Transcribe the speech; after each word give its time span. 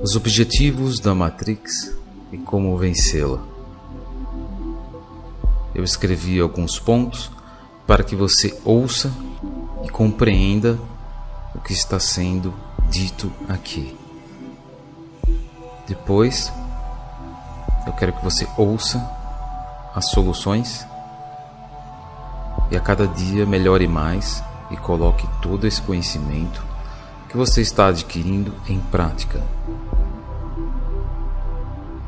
Os 0.00 0.14
objetivos 0.14 1.00
da 1.00 1.12
Matrix 1.12 1.92
e 2.30 2.38
como 2.38 2.76
vencê-la. 2.76 3.42
Eu 5.74 5.82
escrevi 5.82 6.38
alguns 6.38 6.78
pontos 6.78 7.32
para 7.84 8.04
que 8.04 8.14
você 8.14 8.56
ouça 8.64 9.12
e 9.82 9.88
compreenda 9.88 10.78
o 11.52 11.58
que 11.58 11.72
está 11.72 11.98
sendo 11.98 12.54
dito 12.88 13.32
aqui. 13.48 13.96
Depois, 15.88 16.52
eu 17.88 17.92
quero 17.94 18.12
que 18.12 18.22
você 18.22 18.46
ouça 18.56 19.04
as 19.96 20.10
soluções 20.10 20.86
e 22.70 22.76
a 22.76 22.80
cada 22.80 23.08
dia 23.08 23.44
melhore 23.44 23.88
mais 23.88 24.44
e 24.70 24.76
coloque 24.76 25.26
todo 25.42 25.66
esse 25.66 25.82
conhecimento 25.82 26.73
que 27.34 27.38
você 27.38 27.62
está 27.62 27.88
adquirindo 27.88 28.52
em 28.68 28.78
prática. 28.78 29.42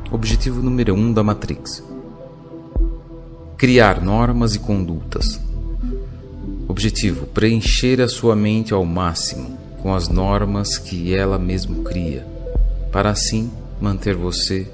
Objetivo 0.09 0.61
número 0.61 0.93
1 0.93 0.97
um 0.97 1.11
da 1.11 1.21
Matrix: 1.21 1.83
Criar 3.57 4.01
normas 4.01 4.55
e 4.55 4.59
condutas. 4.59 5.37
Objetivo: 6.65 7.25
preencher 7.25 7.99
a 7.99 8.07
sua 8.07 8.37
mente 8.37 8.73
ao 8.73 8.85
máximo 8.85 9.57
com 9.81 9.93
as 9.93 10.07
normas 10.07 10.77
que 10.77 11.13
ela 11.13 11.37
mesma 11.37 11.83
cria, 11.83 12.25
para 12.89 13.09
assim 13.09 13.51
manter 13.81 14.15
você 14.15 14.65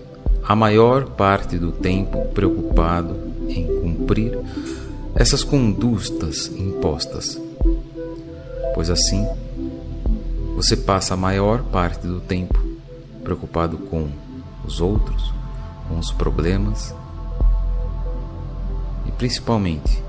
a 0.47 0.55
maior 0.55 1.05
parte 1.05 1.57
do 1.57 1.71
tempo 1.71 2.27
preocupado 2.27 3.15
em 3.49 3.65
cumprir 3.81 4.37
essas 5.15 5.43
condutas 5.43 6.45
impostas, 6.55 7.41
pois 8.75 8.91
assim 8.91 9.27
você 10.55 10.77
passa 10.77 11.15
a 11.15 11.17
maior 11.17 11.63
parte 11.63 12.05
do 12.05 12.19
tempo 12.19 12.57
preocupado 13.23 13.77
com 13.77 14.09
os 14.63 14.79
outros, 14.79 15.33
com 15.87 15.97
os 15.97 16.11
problemas 16.11 16.93
e 19.05 19.11
principalmente 19.11 20.03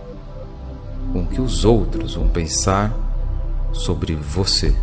com 1.12 1.22
o 1.22 1.27
que 1.27 1.41
os 1.41 1.64
outros 1.64 2.14
vão 2.14 2.28
pensar 2.28 2.92
sobre 3.72 4.14
você. 4.14 4.74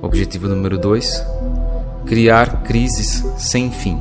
Objetivo 0.00 0.48
número 0.48 0.78
2: 0.78 1.24
criar 2.06 2.62
crises 2.62 3.24
sem 3.38 3.70
fim. 3.70 4.00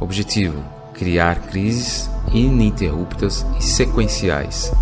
Objetivo: 0.00 0.62
criar 0.94 1.42
crises 1.42 2.10
ininterruptas 2.32 3.46
e 3.58 3.62
sequenciais 3.62 4.72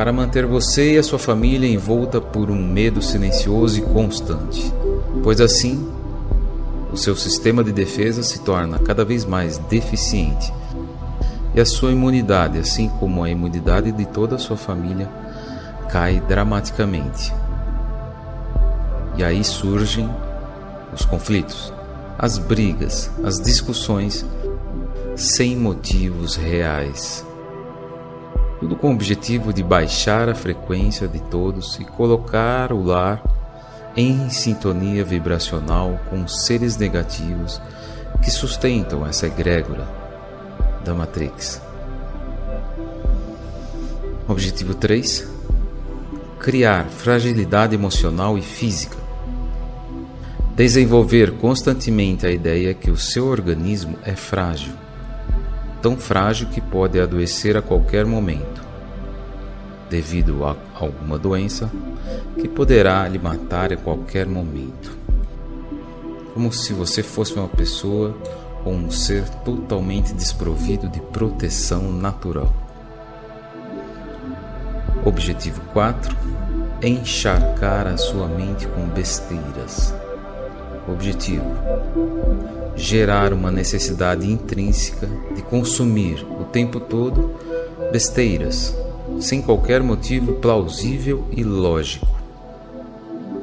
para 0.00 0.14
manter 0.14 0.46
você 0.46 0.94
e 0.94 0.98
a 0.98 1.02
sua 1.02 1.18
família 1.18 1.68
envolta 1.68 2.22
por 2.22 2.50
um 2.50 2.56
medo 2.56 3.02
silencioso 3.02 3.80
e 3.80 3.82
constante, 3.82 4.72
pois 5.22 5.42
assim 5.42 5.92
o 6.90 6.96
seu 6.96 7.14
sistema 7.14 7.62
de 7.62 7.70
defesa 7.70 8.22
se 8.22 8.40
torna 8.40 8.78
cada 8.78 9.04
vez 9.04 9.26
mais 9.26 9.58
deficiente 9.58 10.50
e 11.54 11.60
a 11.60 11.66
sua 11.66 11.92
imunidade, 11.92 12.58
assim 12.58 12.88
como 12.98 13.22
a 13.22 13.28
imunidade 13.28 13.92
de 13.92 14.06
toda 14.06 14.36
a 14.36 14.38
sua 14.38 14.56
família, 14.56 15.06
cai 15.90 16.18
dramaticamente. 16.18 17.30
E 19.18 19.22
aí 19.22 19.44
surgem 19.44 20.08
os 20.94 21.04
conflitos, 21.04 21.74
as 22.18 22.38
brigas, 22.38 23.10
as 23.22 23.38
discussões 23.38 24.24
sem 25.14 25.58
motivos 25.58 26.36
reais. 26.36 27.22
Tudo 28.60 28.76
com 28.76 28.90
o 28.90 28.92
objetivo 28.92 29.54
de 29.54 29.62
baixar 29.62 30.28
a 30.28 30.34
frequência 30.34 31.08
de 31.08 31.18
todos 31.18 31.80
e 31.80 31.84
colocar 31.84 32.72
o 32.72 32.84
lar 32.84 33.22
em 33.96 34.28
sintonia 34.28 35.02
vibracional 35.02 35.98
com 36.10 36.28
seres 36.28 36.76
negativos 36.76 37.60
que 38.22 38.30
sustentam 38.30 39.06
essa 39.06 39.26
egrégora 39.26 39.88
da 40.84 40.94
Matrix. 40.94 41.60
Objetivo 44.28 44.74
3: 44.74 45.26
Criar 46.38 46.84
fragilidade 46.84 47.74
emocional 47.74 48.36
e 48.36 48.42
física. 48.42 48.96
Desenvolver 50.54 51.32
constantemente 51.38 52.26
a 52.26 52.30
ideia 52.30 52.74
que 52.74 52.90
o 52.90 52.96
seu 52.96 53.26
organismo 53.26 53.96
é 54.04 54.14
frágil, 54.14 54.74
tão 55.82 55.96
frágil 55.96 56.48
que 56.48 56.60
pode 56.60 57.00
adoecer 57.00 57.56
a 57.56 57.62
qualquer 57.62 58.04
momento, 58.04 58.62
devido 59.88 60.44
a 60.44 60.56
alguma 60.74 61.18
doença 61.18 61.70
que 62.36 62.48
poderá 62.48 63.06
lhe 63.08 63.18
matar 63.18 63.72
a 63.72 63.76
qualquer 63.76 64.26
momento. 64.26 64.98
Como 66.34 66.52
se 66.52 66.72
você 66.72 67.02
fosse 67.02 67.34
uma 67.34 67.48
pessoa 67.48 68.16
ou 68.64 68.72
um 68.72 68.90
ser 68.90 69.28
totalmente 69.44 70.12
desprovido 70.14 70.88
de 70.88 71.00
proteção 71.00 71.90
natural. 71.90 72.52
Objetivo 75.04 75.60
4: 75.72 76.14
encharcar 76.82 77.86
a 77.86 77.96
sua 77.96 78.26
mente 78.28 78.66
com 78.68 78.86
besteiras. 78.88 79.94
Objetivo: 80.86 81.44
gerar 82.76 83.32
uma 83.32 83.50
necessidade 83.50 84.30
intrínseca 84.30 85.08
de 85.34 85.42
consumir 85.42 86.24
o 86.40 86.44
tempo 86.44 86.80
todo 86.80 87.30
besteiras, 87.90 88.76
sem 89.20 89.42
qualquer 89.42 89.82
motivo 89.82 90.34
plausível 90.34 91.26
e 91.30 91.42
lógico, 91.42 92.06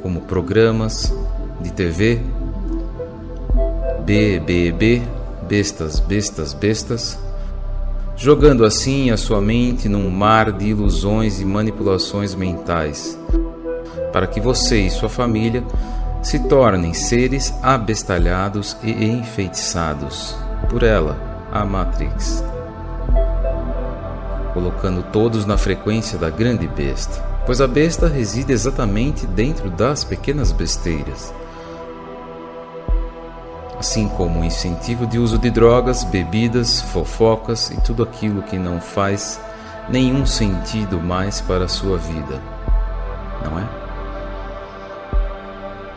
como 0.01 0.21
programas 0.21 1.13
de 1.61 1.71
TV, 1.71 2.21
BBB, 4.05 5.01
bestas, 5.47 5.99
bestas, 5.99 6.53
bestas, 6.53 7.19
jogando 8.15 8.65
assim 8.65 9.11
a 9.11 9.17
sua 9.17 9.41
mente 9.41 9.87
num 9.89 10.09
mar 10.09 10.51
de 10.51 10.67
ilusões 10.67 11.39
e 11.39 11.45
manipulações 11.45 12.33
mentais, 12.33 13.17
para 14.11 14.25
que 14.25 14.39
você 14.39 14.81
e 14.81 14.89
sua 14.89 15.09
família 15.09 15.63
se 16.27 16.39
tornem 16.39 16.93
seres 16.93 17.53
abestalhados 17.63 18.75
e 18.83 18.91
enfeitiçados 19.05 20.35
por 20.69 20.83
ela, 20.83 21.17
a 21.53 21.63
Matrix, 21.63 22.43
colocando 24.53 25.03
todos 25.03 25.45
na 25.45 25.57
frequência 25.57 26.17
da 26.17 26.29
grande 26.29 26.67
besta, 26.67 27.23
pois 27.45 27.61
a 27.61 27.67
besta 27.67 28.09
reside 28.09 28.51
exatamente 28.51 29.25
dentro 29.25 29.69
das 29.69 30.03
pequenas 30.03 30.51
besteiras. 30.51 31.33
Assim 33.79 34.09
como 34.09 34.41
o 34.41 34.43
incentivo 34.43 35.07
de 35.07 35.17
uso 35.17 35.37
de 35.37 35.49
drogas, 35.49 36.03
bebidas, 36.03 36.81
fofocas 36.81 37.69
e 37.69 37.79
tudo 37.79 38.03
aquilo 38.03 38.43
que 38.43 38.59
não 38.59 38.81
faz 38.81 39.39
nenhum 39.87 40.25
sentido 40.25 40.99
mais 40.99 41.39
para 41.39 41.63
a 41.63 41.69
sua 41.69 41.97
vida, 41.97 42.41
não 43.45 43.57
é? 43.57 43.86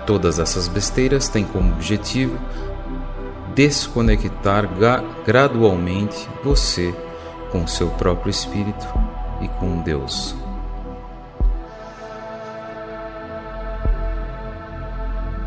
Todas 0.07 0.39
essas 0.39 0.69
besteiras 0.69 1.29
têm 1.29 1.45
como 1.45 1.73
objetivo 1.73 2.39
desconectar 3.55 4.69
gradualmente 5.27 6.29
você 6.43 6.95
com 7.51 7.67
seu 7.67 7.89
próprio 7.91 8.31
espírito 8.31 8.87
e 9.41 9.49
com 9.49 9.83
Deus. 9.83 10.35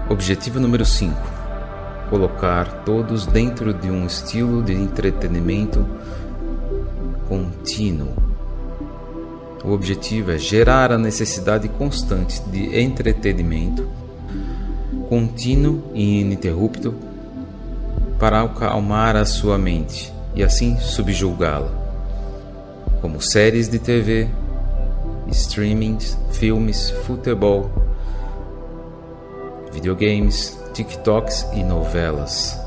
Objetivo 0.09 0.59
número 0.59 0.85
5: 0.85 1.15
colocar 2.09 2.83
todos 2.83 3.25
dentro 3.25 3.73
de 3.73 3.89
um 3.89 4.05
estilo 4.05 4.61
de 4.61 4.73
entretenimento 4.73 5.85
contínuo. 7.27 8.13
O 9.63 9.71
objetivo 9.71 10.31
é 10.31 10.37
gerar 10.37 10.91
a 10.91 10.97
necessidade 10.97 11.69
constante 11.69 12.41
de 12.49 12.79
entretenimento 12.79 13.87
contínuo 15.09 15.83
e 15.93 16.21
ininterrupto 16.21 16.93
para 18.19 18.41
acalmar 18.41 19.15
a 19.15 19.25
sua 19.25 19.57
mente 19.57 20.13
e 20.35 20.43
assim 20.43 20.77
subjulgá-la, 20.79 21.69
como 23.01 23.21
séries 23.21 23.69
de 23.69 23.79
TV, 23.79 24.27
streamings, 25.29 26.17
filmes, 26.31 26.89
futebol, 27.05 27.69
videogames, 29.71 30.57
TikToks 30.73 31.47
e 31.53 31.63
novelas, 31.63 32.59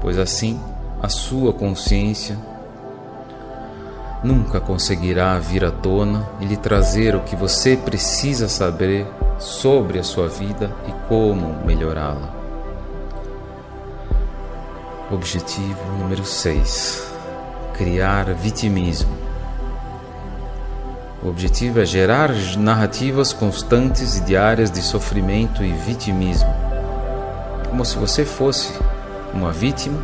pois 0.00 0.18
assim 0.18 0.58
a 1.00 1.08
sua 1.08 1.52
consciência 1.52 2.36
nunca 4.22 4.60
conseguirá 4.60 5.38
vir 5.38 5.64
à 5.64 5.70
tona 5.70 6.28
e 6.40 6.44
lhe 6.44 6.56
trazer 6.56 7.14
o 7.14 7.20
que 7.20 7.36
você 7.36 7.76
precisa 7.76 8.48
saber 8.48 9.06
sobre 9.38 9.98
a 9.98 10.02
sua 10.02 10.28
vida 10.28 10.70
e 10.86 11.08
como 11.08 11.64
melhorá-la. 11.64 12.34
Objetivo 15.10 15.80
número 15.98 16.24
6: 16.24 17.12
Criar 17.74 18.34
vitimismo. 18.34 19.16
O 21.22 21.28
objetivo 21.28 21.80
é 21.80 21.84
gerar 21.84 22.30
narrativas 22.56 23.32
constantes 23.32 24.16
e 24.16 24.20
diárias 24.20 24.70
de 24.70 24.82
sofrimento 24.82 25.64
e 25.64 25.72
vitimismo, 25.72 26.48
como 27.68 27.84
se 27.84 27.96
você 27.96 28.24
fosse 28.24 28.72
uma 29.34 29.50
vítima 29.50 29.98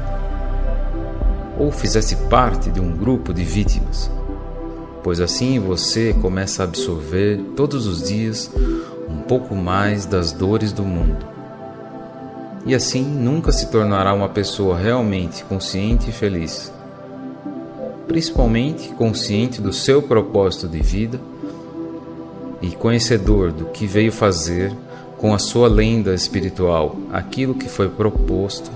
ou 1.59 1.71
fizesse 1.71 2.17
parte 2.29 2.71
de 2.71 2.81
um 2.81 2.97
grupo 2.97 3.33
de 3.33 3.45
vítimas, 3.45 4.11
pois 5.03 5.21
assim 5.21 5.61
você 5.61 6.13
começa 6.15 6.63
a 6.63 6.65
absorver 6.65 7.39
todos 7.55 7.87
os 7.87 8.03
dias 8.03 8.51
pouco 9.27 9.55
mais 9.55 10.07
das 10.07 10.33
dores 10.33 10.73
do 10.73 10.83
mundo. 10.83 11.27
E 12.67 12.75
assim 12.75 13.05
nunca 13.05 13.53
se 13.53 13.71
tornará 13.71 14.15
uma 14.15 14.29
pessoa 14.29 14.79
realmente 14.79 15.45
consciente 15.45 16.11
e 16.11 16.13
feliz 16.13 16.73
principalmente 18.07 18.91
consciente 18.95 19.61
do 19.61 19.73
seu 19.73 20.03
propósito 20.03 20.69
de 20.69 20.81
vida 20.81 21.21
e 22.61 22.71
conhecedor 22.71 23.53
do 23.53 23.67
que 23.67 23.87
veio 23.87 24.13
fazer 24.13 24.73
com 25.19 25.35
a 25.35 25.39
sua 25.39 25.69
lenda 25.69 26.15
espiritual, 26.15 26.97
aquilo 27.13 27.55
que 27.55 27.69
foi 27.69 27.89
proposto 27.89 28.71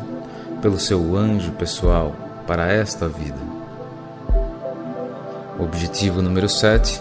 pelo 0.63 0.79
seu 0.79 1.17
anjo 1.17 1.53
pessoal 1.53 2.15
para 2.47 2.73
esta 2.73 3.09
vida. 3.09 3.39
Objetivo 5.59 6.23
número 6.23 6.49
7: 6.49 7.01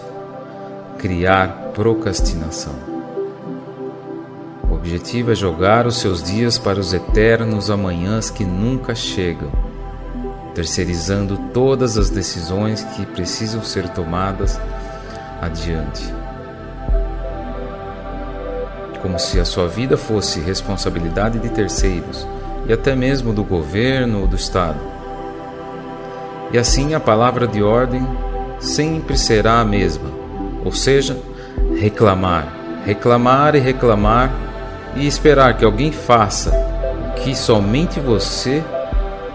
criar 0.98 1.72
procrastinação. 1.74 2.97
Objetivo 4.88 5.32
é 5.32 5.34
jogar 5.34 5.86
os 5.86 5.98
seus 5.98 6.22
dias 6.22 6.56
para 6.56 6.80
os 6.80 6.94
eternos 6.94 7.70
amanhãs 7.70 8.30
que 8.30 8.42
nunca 8.42 8.94
chegam 8.94 9.50
terceirizando 10.54 11.36
todas 11.52 11.98
as 11.98 12.08
decisões 12.08 12.82
que 12.96 13.04
precisam 13.04 13.62
ser 13.62 13.86
tomadas 13.90 14.58
adiante. 15.42 16.02
Como 19.02 19.18
se 19.18 19.38
a 19.38 19.44
sua 19.44 19.68
vida 19.68 19.98
fosse 19.98 20.40
responsabilidade 20.40 21.38
de 21.38 21.50
terceiros 21.50 22.26
e 22.66 22.72
até 22.72 22.96
mesmo 22.96 23.34
do 23.34 23.44
governo 23.44 24.22
ou 24.22 24.26
do 24.26 24.36
Estado. 24.36 24.80
E 26.50 26.56
assim 26.56 26.94
a 26.94 27.00
palavra 27.00 27.46
de 27.46 27.62
ordem 27.62 28.08
sempre 28.58 29.18
será 29.18 29.60
a 29.60 29.64
mesma, 29.66 30.10
ou 30.64 30.72
seja, 30.72 31.14
reclamar, 31.78 32.48
reclamar 32.86 33.54
e 33.54 33.58
reclamar 33.58 34.47
e 34.98 35.06
esperar 35.06 35.56
que 35.56 35.64
alguém 35.64 35.92
faça 35.92 36.50
o 37.08 37.20
que 37.20 37.34
somente 37.34 38.00
você 38.00 38.62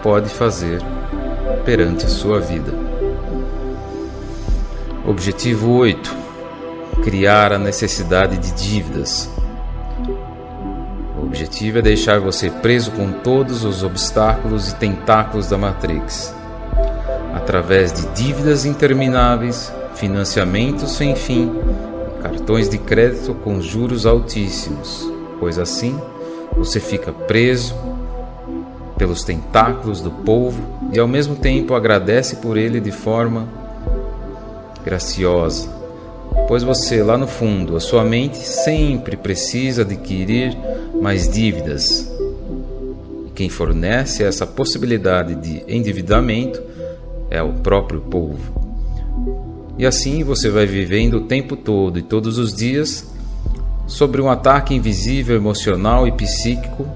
pode 0.02 0.28
fazer 0.28 0.82
perante 1.64 2.04
a 2.04 2.08
sua 2.08 2.38
vida. 2.38 2.72
Objetivo 5.06 5.72
8: 5.72 6.14
Criar 7.02 7.52
a 7.52 7.58
necessidade 7.58 8.36
de 8.36 8.52
dívidas. 8.52 9.30
O 11.18 11.24
objetivo 11.24 11.78
é 11.78 11.82
deixar 11.82 12.20
você 12.20 12.50
preso 12.50 12.90
com 12.92 13.10
todos 13.10 13.64
os 13.64 13.82
obstáculos 13.82 14.70
e 14.70 14.76
tentáculos 14.76 15.48
da 15.48 15.56
Matrix, 15.56 16.34
através 17.34 17.92
de 17.92 18.06
dívidas 18.08 18.66
intermináveis, 18.66 19.72
financiamentos 19.94 20.92
sem 20.92 21.16
fim, 21.16 21.52
cartões 22.22 22.68
de 22.68 22.78
crédito 22.78 23.34
com 23.34 23.60
juros 23.60 24.06
altíssimos, 24.06 25.13
pois 25.38 25.58
assim 25.58 25.98
você 26.56 26.78
fica 26.80 27.12
preso 27.12 27.74
pelos 28.96 29.24
tentáculos 29.24 30.00
do 30.00 30.10
povo 30.10 30.62
e 30.92 30.98
ao 30.98 31.08
mesmo 31.08 31.36
tempo 31.36 31.74
agradece 31.74 32.36
por 32.36 32.56
ele 32.56 32.80
de 32.80 32.92
forma 32.92 33.48
graciosa, 34.84 35.68
pois 36.46 36.62
você 36.62 37.02
lá 37.02 37.16
no 37.16 37.26
fundo, 37.26 37.76
a 37.76 37.80
sua 37.80 38.04
mente 38.04 38.38
sempre 38.38 39.16
precisa 39.16 39.82
adquirir 39.82 40.56
mais 41.00 41.28
dívidas. 41.28 42.10
E 43.26 43.30
quem 43.34 43.48
fornece 43.48 44.22
essa 44.22 44.46
possibilidade 44.46 45.34
de 45.34 45.64
endividamento 45.66 46.62
é 47.30 47.42
o 47.42 47.54
próprio 47.54 48.00
povo. 48.02 48.62
E 49.76 49.86
assim 49.86 50.22
você 50.22 50.50
vai 50.50 50.66
vivendo 50.66 51.14
o 51.14 51.20
tempo 51.22 51.56
todo 51.56 51.98
e 51.98 52.02
todos 52.02 52.38
os 52.38 52.54
dias 52.54 53.12
sobre 53.86 54.20
um 54.20 54.30
ataque 54.30 54.74
invisível 54.74 55.36
emocional 55.36 56.06
e 56.06 56.12
psíquico 56.12 56.86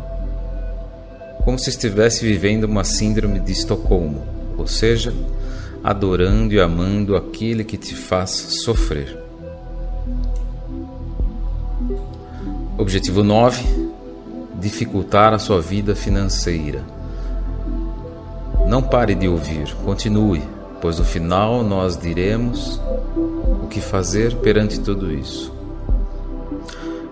como 1.48 1.58
se 1.58 1.70
estivesse 1.70 2.26
vivendo 2.26 2.64
uma 2.64 2.84
síndrome 2.84 3.40
de 3.40 3.52
Estocolmo, 3.52 4.22
ou 4.58 4.66
seja, 4.66 5.14
adorando 5.82 6.52
e 6.52 6.60
amando 6.60 7.16
aquele 7.16 7.64
que 7.64 7.78
te 7.78 7.94
faz 7.94 8.30
sofrer. 8.30 9.18
Objetivo 12.76 13.24
9: 13.24 13.64
dificultar 14.60 15.32
a 15.32 15.38
sua 15.38 15.58
vida 15.62 15.96
financeira. 15.96 16.84
Não 18.66 18.82
pare 18.82 19.14
de 19.14 19.26
ouvir, 19.26 19.74
continue, 19.86 20.42
pois 20.82 20.98
no 20.98 21.04
final 21.06 21.62
nós 21.62 21.96
diremos 21.96 22.78
o 23.16 23.66
que 23.68 23.80
fazer 23.80 24.36
perante 24.36 24.78
tudo 24.80 25.10
isso. 25.10 25.57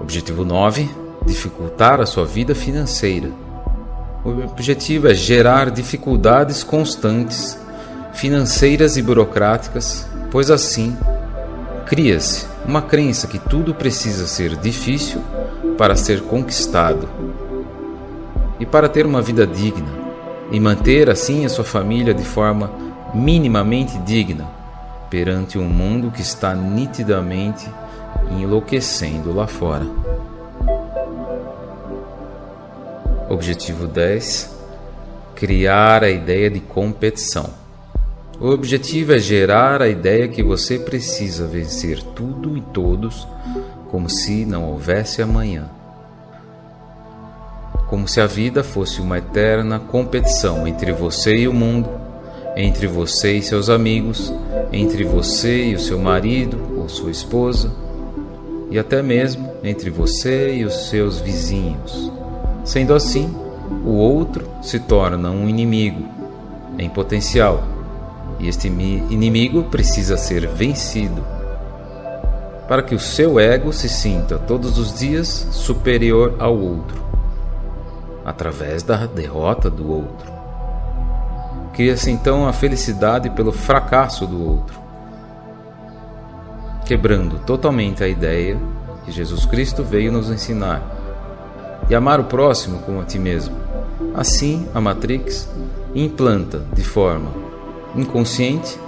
Objetivo 0.06 0.44
9: 0.44 0.88
dificultar 1.26 2.00
a 2.00 2.06
sua 2.06 2.24
vida 2.24 2.54
financeira. 2.54 3.28
O 4.24 4.30
objetivo 4.44 5.08
é 5.08 5.14
gerar 5.14 5.68
dificuldades 5.68 6.62
constantes, 6.62 7.58
financeiras 8.14 8.96
e 8.96 9.02
burocráticas, 9.02 10.08
pois 10.30 10.48
assim 10.48 10.96
cria-se 11.86 12.46
uma 12.64 12.80
crença 12.80 13.26
que 13.26 13.40
tudo 13.40 13.74
precisa 13.74 14.28
ser 14.28 14.54
difícil 14.54 15.20
para 15.76 15.96
ser 15.96 16.20
conquistado 16.22 17.08
e 18.60 18.64
para 18.64 18.88
ter 18.88 19.06
uma 19.06 19.20
vida 19.20 19.44
digna 19.44 19.90
e 20.52 20.60
manter 20.60 21.10
assim 21.10 21.44
a 21.44 21.48
sua 21.48 21.64
família 21.64 22.14
de 22.14 22.24
forma 22.24 22.70
minimamente 23.12 23.98
digna 23.98 24.46
perante 25.10 25.58
um 25.58 25.68
mundo 25.68 26.12
que 26.12 26.22
está 26.22 26.54
nitidamente 26.54 27.68
enlouquecendo 28.30 29.32
lá 29.34 29.46
fora. 29.46 29.86
Objetivo 33.28 33.86
10: 33.86 34.56
Criar 35.34 36.04
a 36.04 36.08
ideia 36.08 36.48
de 36.48 36.60
competição. 36.60 37.50
O 38.38 38.50
objetivo 38.50 39.14
é 39.14 39.18
gerar 39.18 39.80
a 39.80 39.88
ideia 39.88 40.28
que 40.28 40.42
você 40.42 40.78
precisa 40.78 41.46
vencer 41.46 42.02
tudo 42.02 42.56
e 42.56 42.60
todos 42.60 43.26
como 43.90 44.10
se 44.10 44.44
não 44.44 44.64
houvesse 44.64 45.22
amanhã. 45.22 45.70
Como 47.88 48.06
se 48.06 48.20
a 48.20 48.26
vida 48.26 48.62
fosse 48.62 49.00
uma 49.00 49.18
eterna 49.18 49.78
competição 49.78 50.66
entre 50.66 50.92
você 50.92 51.34
e 51.36 51.48
o 51.48 51.52
mundo, 51.52 51.88
entre 52.56 52.86
você 52.86 53.38
e 53.38 53.42
seus 53.42 53.70
amigos, 53.70 54.32
entre 54.72 55.04
você 55.04 55.66
e 55.66 55.74
o 55.74 55.80
seu 55.80 55.98
marido 55.98 56.58
ou 56.76 56.88
sua 56.88 57.10
esposa, 57.10 57.72
e 58.70 58.78
até 58.78 59.02
mesmo 59.02 59.52
entre 59.62 59.90
você 59.90 60.54
e 60.56 60.64
os 60.64 60.88
seus 60.88 61.18
vizinhos. 61.18 62.10
Sendo 62.64 62.94
assim, 62.94 63.34
o 63.84 63.92
outro 63.92 64.48
se 64.62 64.80
torna 64.80 65.30
um 65.30 65.48
inimigo 65.48 66.04
em 66.78 66.88
potencial, 66.88 67.62
e 68.38 68.48
este 68.48 68.68
inimigo 68.68 69.64
precisa 69.64 70.16
ser 70.16 70.46
vencido 70.46 71.24
para 72.68 72.82
que 72.82 72.94
o 72.94 73.00
seu 73.00 73.38
ego 73.38 73.72
se 73.72 73.88
sinta 73.88 74.38
todos 74.38 74.78
os 74.78 74.98
dias 74.98 75.46
superior 75.52 76.34
ao 76.38 76.58
outro, 76.58 77.00
através 78.24 78.82
da 78.82 79.06
derrota 79.06 79.70
do 79.70 79.90
outro. 79.90 80.36
Cria-se 81.72 82.10
então 82.10 82.48
a 82.48 82.52
felicidade 82.52 83.30
pelo 83.30 83.52
fracasso 83.52 84.26
do 84.26 84.44
outro, 84.44 84.80
quebrando 86.86 87.40
totalmente 87.40 88.04
a 88.04 88.08
ideia 88.08 88.56
que 89.04 89.10
Jesus 89.10 89.44
Cristo 89.44 89.82
veio 89.82 90.12
nos 90.12 90.30
ensinar 90.30 90.80
e 91.90 91.94
amar 91.94 92.20
o 92.20 92.24
próximo 92.24 92.78
como 92.80 93.00
a 93.00 93.04
ti 93.04 93.18
mesmo. 93.18 93.56
Assim, 94.14 94.66
a 94.72 94.80
Matrix 94.80 95.48
implanta 95.94 96.62
de 96.72 96.84
forma 96.84 97.30
inconsciente 97.94 98.78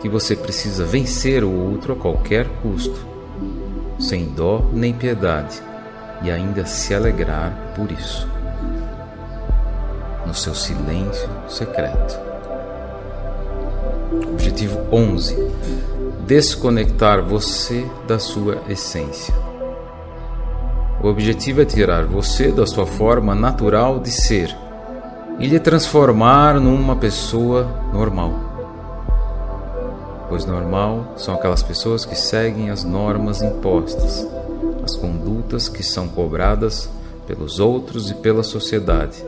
que 0.00 0.08
você 0.08 0.34
precisa 0.34 0.84
vencer 0.84 1.44
o 1.44 1.50
outro 1.50 1.92
a 1.92 1.96
qualquer 1.96 2.48
custo, 2.62 3.06
sem 3.98 4.26
dó 4.26 4.64
nem 4.72 4.92
piedade, 4.92 5.62
e 6.22 6.30
ainda 6.30 6.66
se 6.66 6.94
alegrar 6.94 7.72
por 7.76 7.90
isso, 7.92 8.28
no 10.26 10.34
seu 10.34 10.54
silêncio 10.54 11.28
secreto. 11.48 12.18
Objetivo 14.32 14.80
11: 14.90 15.36
desconectar 16.28 17.24
você 17.24 17.86
da 18.06 18.18
sua 18.18 18.58
essência. 18.68 19.32
O 21.02 21.08
objetivo 21.08 21.62
é 21.62 21.64
tirar 21.64 22.04
você 22.04 22.52
da 22.52 22.66
sua 22.66 22.84
forma 22.84 23.34
natural 23.34 23.98
de 23.98 24.10
ser 24.10 24.54
e 25.38 25.46
lhe 25.46 25.58
transformar 25.58 26.60
numa 26.60 26.94
pessoa 26.96 27.66
normal. 27.94 28.46
pois 30.28 30.44
normal 30.44 31.14
são 31.16 31.34
aquelas 31.34 31.62
pessoas 31.62 32.04
que 32.04 32.14
seguem 32.14 32.68
as 32.68 32.84
normas 32.84 33.40
impostas, 33.40 34.28
as 34.84 34.94
condutas 34.94 35.66
que 35.66 35.82
são 35.82 36.08
cobradas 36.08 36.90
pelos 37.26 37.58
outros 37.58 38.10
e 38.10 38.14
pela 38.14 38.42
sociedade, 38.42 39.24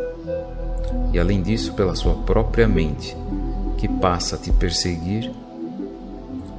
e 1.14 1.18
além 1.18 1.40
disso, 1.40 1.72
pela 1.72 1.94
sua 1.94 2.12
própria 2.26 2.68
mente, 2.68 3.16
que 3.78 3.88
passa 3.88 4.36
a 4.36 4.38
te 4.38 4.52
perseguir 4.52 5.32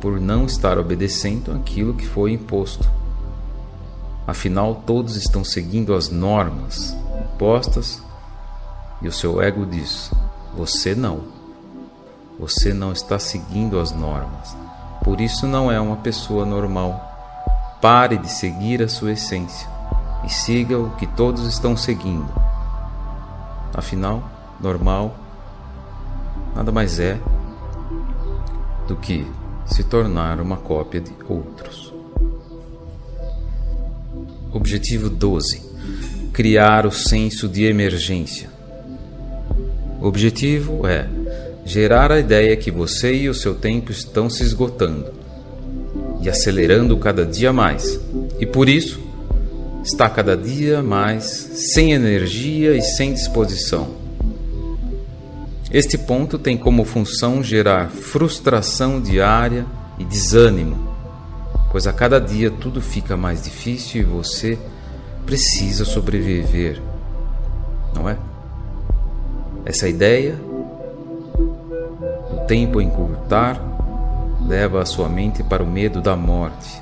por 0.01 0.19
não 0.19 0.45
estar 0.45 0.77
obedecendo 0.77 1.53
aquilo 1.53 1.93
que 1.93 2.05
foi 2.05 2.33
imposto. 2.33 2.89
Afinal, 4.27 4.83
todos 4.85 5.15
estão 5.15 5.43
seguindo 5.43 5.93
as 5.93 6.09
normas 6.09 6.95
impostas 7.33 8.01
e 9.01 9.07
o 9.07 9.11
seu 9.11 9.41
ego 9.41 9.65
diz: 9.65 10.11
você 10.55 10.93
não. 10.93 11.21
Você 12.39 12.73
não 12.73 12.91
está 12.91 13.19
seguindo 13.19 13.79
as 13.79 13.91
normas. 13.91 14.57
Por 15.03 15.21
isso 15.21 15.47
não 15.47 15.71
é 15.71 15.79
uma 15.79 15.97
pessoa 15.97 16.45
normal. 16.45 17.07
Pare 17.79 18.17
de 18.17 18.29
seguir 18.29 18.81
a 18.81 18.89
sua 18.89 19.13
essência 19.13 19.69
e 20.25 20.29
siga 20.29 20.77
o 20.77 20.91
que 20.91 21.07
todos 21.07 21.45
estão 21.47 21.77
seguindo. 21.77 22.29
Afinal, 23.73 24.23
normal 24.59 25.15
nada 26.55 26.71
mais 26.71 26.99
é 26.99 27.19
do 28.87 28.95
que 28.95 29.25
se 29.65 29.83
tornar 29.83 30.39
uma 30.39 30.57
cópia 30.57 31.01
de 31.01 31.11
outros. 31.27 31.93
Objetivo 34.51 35.09
12: 35.09 35.61
Criar 36.33 36.85
o 36.85 36.91
senso 36.91 37.47
de 37.47 37.63
emergência. 37.63 38.49
O 40.01 40.07
objetivo 40.07 40.85
é 40.87 41.07
gerar 41.63 42.11
a 42.11 42.19
ideia 42.19 42.57
que 42.57 42.71
você 42.71 43.13
e 43.13 43.29
o 43.29 43.33
seu 43.33 43.55
tempo 43.55 43.91
estão 43.91 44.29
se 44.29 44.43
esgotando 44.43 45.13
e 46.21 46.29
acelerando 46.29 46.97
cada 46.97 47.25
dia 47.25 47.53
mais, 47.53 47.99
e 48.39 48.45
por 48.45 48.67
isso 48.67 48.99
está 49.83 50.09
cada 50.09 50.35
dia 50.35 50.81
mais 50.81 51.23
sem 51.73 51.93
energia 51.93 52.75
e 52.75 52.81
sem 52.81 53.13
disposição. 53.13 54.00
Este 55.73 55.97
ponto 55.97 56.37
tem 56.37 56.57
como 56.57 56.83
função 56.83 57.41
gerar 57.41 57.89
frustração 57.89 58.99
diária 58.99 59.65
e 59.97 60.03
desânimo, 60.03 60.77
pois 61.71 61.87
a 61.87 61.93
cada 61.93 62.19
dia 62.19 62.51
tudo 62.51 62.81
fica 62.81 63.15
mais 63.15 63.43
difícil 63.43 64.01
e 64.01 64.03
você 64.03 64.59
precisa 65.25 65.85
sobreviver, 65.85 66.81
não 67.95 68.09
é? 68.09 68.17
Essa 69.63 69.87
ideia 69.87 70.35
do 72.29 72.45
tempo 72.47 72.81
encurtar 72.81 73.57
leva 74.45 74.81
a 74.81 74.85
sua 74.85 75.07
mente 75.07 75.41
para 75.41 75.63
o 75.63 75.67
medo 75.67 76.01
da 76.01 76.17
morte, 76.17 76.81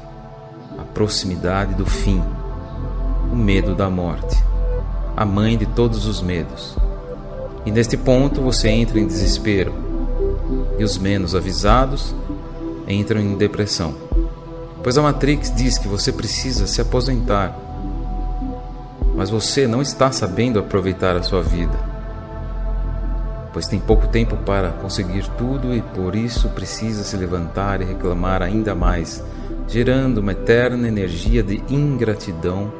a 0.79 0.81
proximidade 0.81 1.75
do 1.75 1.85
fim, 1.85 2.23
o 3.31 3.35
medo 3.35 3.75
da 3.75 3.87
morte, 3.87 4.43
a 5.15 5.23
mãe 5.25 5.59
de 5.59 5.67
todos 5.67 6.07
os 6.07 6.23
medos. 6.23 6.78
E 7.69 7.71
neste 7.71 7.95
ponto 7.95 8.41
você 8.41 8.67
entra 8.67 8.99
em 8.99 9.05
desespero, 9.05 9.71
e 10.79 10.83
os 10.83 10.97
menos 10.97 11.35
avisados 11.35 12.15
entram 12.87 13.21
em 13.21 13.37
depressão, 13.37 13.93
pois 14.81 14.97
a 14.97 15.03
Matrix 15.03 15.53
diz 15.55 15.77
que 15.77 15.87
você 15.87 16.11
precisa 16.11 16.65
se 16.65 16.81
aposentar, 16.81 17.55
mas 19.15 19.29
você 19.29 19.67
não 19.67 19.83
está 19.83 20.11
sabendo 20.11 20.57
aproveitar 20.57 21.15
a 21.15 21.21
sua 21.21 21.43
vida. 21.43 21.77
Pois 23.53 23.67
tem 23.67 23.79
pouco 23.79 24.07
tempo 24.07 24.35
para 24.37 24.71
conseguir 24.71 25.27
tudo 25.37 25.71
e 25.71 25.83
por 25.83 26.15
isso 26.15 26.49
precisa 26.49 27.03
se 27.03 27.15
levantar 27.17 27.83
e 27.83 27.85
reclamar 27.85 28.41
ainda 28.41 28.73
mais, 28.73 29.23
gerando 29.67 30.21
uma 30.21 30.31
eterna 30.31 30.87
energia 30.87 31.43
de 31.43 31.61
ingratidão 31.69 32.73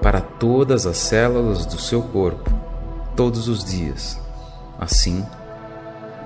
para 0.00 0.22
todas 0.22 0.86
as 0.86 0.96
células 0.96 1.66
do 1.66 1.78
seu 1.78 2.00
corpo, 2.00 2.59
todos 3.16 3.48
os 3.48 3.64
dias. 3.64 4.18
Assim, 4.78 5.24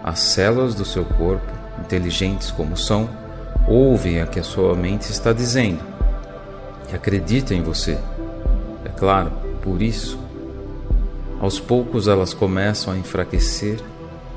as 0.03 0.21
células 0.21 0.75
do 0.75 0.85
seu 0.85 1.05
corpo, 1.05 1.51
inteligentes 1.81 2.51
como 2.51 2.77
são, 2.77 3.09
ouvem 3.67 4.21
a 4.21 4.27
que 4.27 4.39
a 4.39 4.45
sua 4.45 4.75
mente 4.75 5.11
está 5.11 5.33
dizendo 5.33 5.81
e 6.91 6.95
acreditam 6.95 7.57
em 7.57 7.63
você. 7.63 7.99
É 8.85 8.91
claro, 8.91 9.33
por 9.63 9.81
isso 9.81 10.25
aos 11.41 11.61
poucos 11.61 12.09
elas 12.09 12.33
começam 12.33 12.93
a 12.93 12.97
enfraquecer 12.97 13.79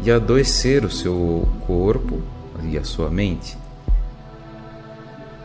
e 0.04 0.12
adoecer 0.12 0.84
o 0.84 0.92
seu 0.92 1.48
corpo 1.66 2.22
e 2.64 2.78
a 2.78 2.84
sua 2.84 3.10
mente, 3.10 3.58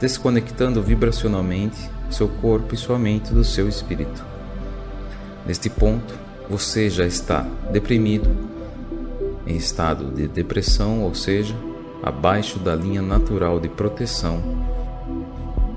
desconectando 0.01 0.83
vibracionalmente 0.83 1.79
seu 2.11 2.29
corpo 2.29 2.75
e 2.75 2.79
sua 2.79 2.99
mente 2.99 3.33
do 3.33 3.45
seu 3.45 3.69
espírito. 3.69 4.25
Neste 5.47 5.71
ponto, 5.71 6.13
você 6.49 6.91
já 6.91 7.07
está 7.07 7.47
deprimido, 7.71 8.29
em 9.47 9.57
estado 9.57 10.07
de 10.15 10.29
depressão, 10.29 11.03
ou 11.03 11.15
seja, 11.15 11.55
abaixo 12.03 12.59
da 12.59 12.75
linha 12.75 13.03
natural 13.03 13.61
de 13.61 13.69
proteção 13.69 14.41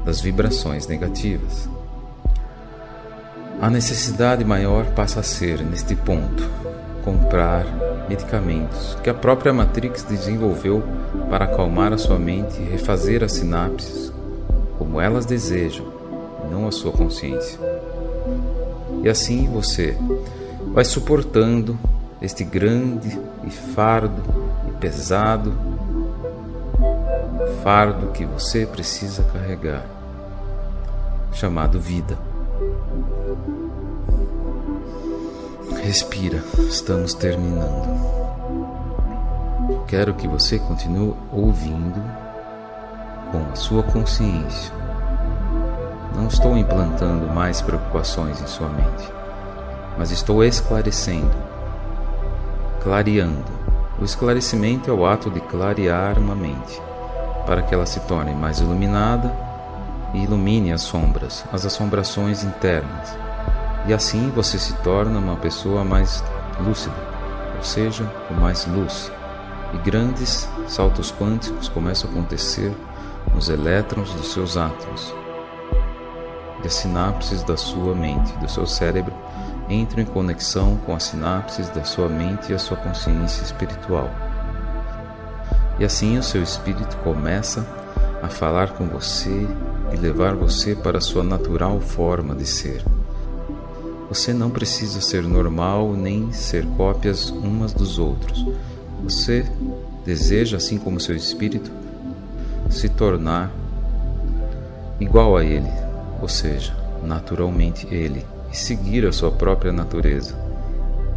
das 0.04 0.22
vibrações 0.22 0.88
negativas. 0.88 1.68
A 3.62 3.70
necessidade 3.70 4.44
maior 4.44 4.86
passa 4.92 5.22
a 5.22 5.24
ser, 5.24 5.64
neste 5.64 5.96
ponto, 5.96 6.48
comprar 7.04 7.66
medicamentos 8.10 8.98
que 9.04 9.10
a 9.10 9.14
própria 9.14 9.54
Matrix 9.54 10.04
desenvolveu 10.04 10.84
para 11.30 11.46
acalmar 11.46 11.94
a 11.94 11.98
sua 11.98 12.20
mente 12.20 12.62
e 12.62 12.66
refazer 12.66 13.24
as 13.24 13.34
sinapses 13.34 14.14
como 14.78 15.00
elas 15.00 15.26
desejam, 15.26 15.86
não 16.52 16.68
a 16.68 16.72
sua 16.72 16.92
consciência. 16.92 17.60
E 19.04 19.10
assim 19.10 19.48
você 19.48 19.98
vai 20.76 20.86
suportando 20.86 21.80
este 22.22 22.44
grande 22.44 23.20
e 23.44 23.50
fardo 23.50 24.22
e 24.68 24.72
pesado 24.74 25.52
fardo 27.64 28.12
que 28.12 28.24
você 28.24 28.64
precisa 28.64 29.24
carregar, 29.24 29.84
chamado 31.34 31.80
vida. 31.80 32.16
Respira, 35.82 36.44
estamos 36.70 37.16
terminando. 37.16 37.88
Quero 39.88 40.14
que 40.14 40.28
você 40.28 40.60
continue 40.60 41.16
ouvindo 41.32 42.00
com 43.32 43.52
a 43.52 43.56
sua 43.56 43.82
consciência. 43.82 44.72
Não 46.16 46.28
estou 46.28 46.56
implantando 46.56 47.34
mais 47.34 47.64
preocupações 47.64 48.40
em 48.40 48.46
sua 48.46 48.70
mente, 48.70 49.12
mas 49.98 50.12
estou 50.12 50.44
esclarecendo, 50.44 51.36
clareando. 52.84 53.56
O 54.00 54.04
esclarecimento 54.04 54.90
é 54.90 54.94
o 54.94 55.06
ato 55.06 55.30
de 55.30 55.40
clarear 55.40 56.20
uma 56.20 56.36
mente, 56.36 56.82
para 57.46 57.62
que 57.62 57.74
ela 57.74 57.86
se 57.86 58.00
torne 58.02 58.34
mais 58.34 58.60
iluminada 58.60 59.34
e 60.14 60.24
ilumine 60.24 60.72
as 60.72 60.82
sombras, 60.82 61.46
as 61.52 61.66
assombrações 61.66 62.44
internas 62.44 63.26
e 63.88 63.94
assim 63.94 64.32
você 64.32 64.58
se 64.58 64.74
torna 64.78 65.20
uma 65.20 65.36
pessoa 65.36 65.84
mais 65.84 66.24
lúcida, 66.60 66.96
ou 67.56 67.64
seja, 67.64 68.04
com 68.28 68.34
mais 68.34 68.66
luz. 68.66 69.12
E 69.74 69.78
grandes 69.78 70.50
saltos 70.68 71.12
quânticos 71.12 71.70
começam 71.70 72.10
a 72.10 72.14
acontecer 72.14 72.76
nos 73.34 73.50
elétrons 73.50 74.12
dos 74.14 74.32
seus 74.32 74.58
átomos. 74.58 75.14
E 76.64 76.68
as 76.68 76.74
sinapses 76.74 77.44
da 77.44 77.58
sua 77.58 77.94
mente, 77.94 78.32
do 78.38 78.50
seu 78.50 78.66
cérebro, 78.66 79.14
entram 79.70 80.04
em 80.04 80.06
conexão 80.06 80.78
com 80.86 80.96
as 80.96 81.04
sinapses 81.04 81.70
da 81.70 81.84
sua 81.84 82.08
mente 82.08 82.52
e 82.52 82.56
a 82.56 82.60
sua 82.60 82.78
consciência 82.78 83.44
espiritual. 83.44 84.10
E 85.80 85.86
assim 85.86 86.18
o 86.18 86.24
seu 86.24 86.42
espírito 86.42 86.96
começa 86.98 87.66
a 88.22 88.30
falar 88.30 88.74
com 88.74 88.88
você 88.88 89.48
e 89.94 89.98
levar 89.98 90.36
você 90.36 90.76
para 90.76 91.00
a 91.00 91.02
sua 91.02 91.24
natural 91.24 91.80
forma 91.80 92.36
de 92.36 92.46
ser. 92.46 92.84
Você 94.10 94.34
não 94.34 94.50
precisa 94.50 95.02
ser 95.02 95.24
normal 95.24 95.94
nem 95.94 96.32
ser 96.32 96.66
cópias 96.78 97.30
umas 97.30 97.74
dos 97.74 98.00
outros. 98.00 98.46
Você 99.04 99.46
deseja, 100.06 100.58
assim 100.58 100.78
como 100.78 101.00
seu 101.00 101.16
espírito, 101.16 101.72
se 102.70 102.88
tornar 102.90 103.52
igual 105.00 105.36
a 105.36 105.44
ele, 105.44 105.70
ou 106.22 106.28
seja, 106.28 106.76
naturalmente 107.04 107.88
ele, 107.94 108.26
e 108.56 108.58
seguir 108.58 109.06
a 109.06 109.12
sua 109.12 109.30
própria 109.30 109.74
natureza, 109.74 110.34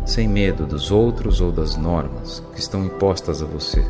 sem 0.05 0.27
medo 0.27 0.67
dos 0.67 0.91
outros 0.91 1.41
ou 1.41 1.53
das 1.53 1.77
normas 1.77 2.43
que 2.53 2.59
estão 2.59 2.85
impostas 2.85 3.41
a 3.41 3.47
você. 3.47 3.81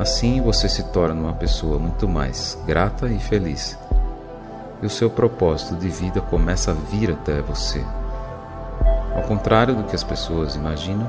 Assim 0.00 0.40
você 0.40 0.68
se 0.68 0.82
torna 0.90 1.14
uma 1.14 1.32
pessoa 1.34 1.78
muito 1.78 2.08
mais 2.08 2.58
grata 2.66 3.06
e 3.06 3.20
feliz. 3.20 3.78
E 4.82 4.86
o 4.86 4.90
seu 4.90 5.08
propósito 5.08 5.76
de 5.76 5.88
vida 5.88 6.20
começa 6.20 6.72
a 6.72 6.74
vir 6.74 7.12
até 7.12 7.40
você. 7.40 7.84
Ao 9.14 9.22
contrário 9.22 9.76
do 9.76 9.84
que 9.84 9.94
as 9.94 10.02
pessoas 10.02 10.56
imaginam, 10.56 11.08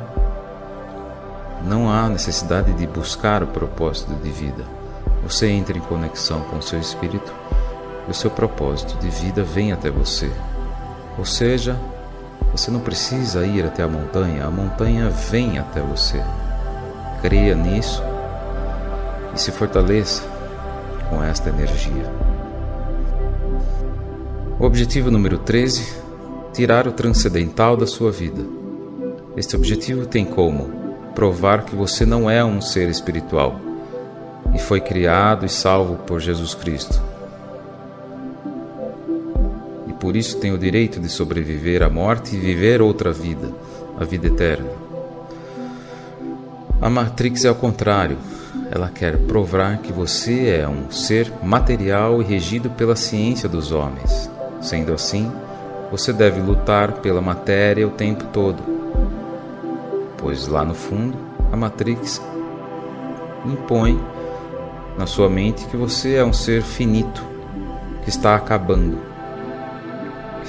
não 1.66 1.92
há 1.92 2.08
necessidade 2.08 2.72
de 2.74 2.86
buscar 2.86 3.42
o 3.42 3.48
propósito 3.48 4.14
de 4.14 4.30
vida, 4.30 4.64
você 5.24 5.48
entra 5.48 5.76
em 5.76 5.82
conexão 5.82 6.42
com 6.42 6.58
o 6.58 6.62
seu 6.62 6.80
espírito 6.80 7.34
e 8.08 8.12
o 8.12 8.14
seu 8.14 8.30
propósito 8.30 8.96
de 9.00 9.10
vida 9.10 9.44
vem 9.44 9.72
até 9.74 9.90
você. 9.90 10.32
Ou 11.18 11.26
seja, 11.26 11.78
você 12.52 12.70
não 12.72 12.80
precisa 12.80 13.46
ir 13.46 13.66
até 13.66 13.84
a 13.84 13.88
montanha, 13.88 14.46
a 14.46 14.52
montanha 14.52 15.10
vem 15.10 15.58
até 15.58 15.82
você. 15.82 16.24
Creia 17.22 17.56
nisso 17.56 18.04
e 19.34 19.40
se 19.40 19.52
fortaleça 19.52 20.24
com 21.10 21.24
esta 21.24 21.50
energia. 21.50 22.12
O 24.60 24.66
objetivo 24.66 25.12
número 25.12 25.38
13: 25.38 26.02
tirar 26.54 26.88
o 26.88 26.92
transcendental 26.92 27.78
da 27.78 27.88
sua 27.88 28.12
vida. 28.12 28.44
Este 29.36 29.56
objetivo 29.56 30.06
tem 30.06 30.26
como 30.26 30.70
provar 31.14 31.64
que 31.64 31.76
você 31.76 32.06
não 32.06 32.30
é 32.30 32.44
um 32.44 32.62
ser 32.62 32.90
espiritual 32.90 33.60
e 34.54 34.60
foi 34.60 34.82
criado 34.82 35.46
e 35.46 35.50
salvo 35.50 35.98
por 35.98 36.20
Jesus 36.20 36.56
Cristo. 36.56 37.00
Por 40.08 40.16
isso 40.16 40.38
tem 40.38 40.54
o 40.54 40.58
direito 40.58 41.02
de 41.02 41.10
sobreviver 41.10 41.84
à 41.84 41.90
morte 41.90 42.34
e 42.34 42.40
viver 42.40 42.82
outra 42.82 43.12
vida, 43.12 43.52
a 44.00 44.06
vida 44.06 44.28
eterna. 44.28 44.70
A 46.82 46.90
Matrix 46.90 47.44
é 47.44 47.50
ao 47.50 47.56
contrário. 47.56 48.18
Ela 48.72 48.90
quer 48.90 49.18
provar 49.18 49.80
que 49.80 49.92
você 49.92 50.62
é 50.62 50.66
um 50.66 50.90
ser 50.90 51.30
material 51.44 52.22
e 52.22 52.26
regido 52.26 52.70
pela 52.70 52.96
ciência 52.96 53.50
dos 53.50 53.74
homens. 53.74 54.32
Sendo 54.62 54.94
assim, 54.94 55.30
você 55.92 56.14
deve 56.14 56.40
lutar 56.40 57.02
pela 57.02 57.20
matéria 57.20 57.86
o 57.86 57.92
tempo 57.92 58.24
todo, 58.32 58.64
pois 60.18 60.48
lá 60.48 60.64
no 60.64 60.74
fundo 60.74 61.18
a 61.52 61.58
Matrix 61.58 62.22
impõe 63.46 64.02
na 64.98 65.06
sua 65.06 65.30
mente 65.30 65.66
que 65.66 65.76
você 65.76 66.16
é 66.16 66.24
um 66.24 66.32
ser 66.32 66.62
finito, 66.62 67.22
que 68.04 68.10
está 68.10 68.36
acabando, 68.36 69.07